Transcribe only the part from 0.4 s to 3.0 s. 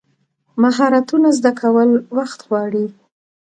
مهارتونه زده کول وخت غواړي.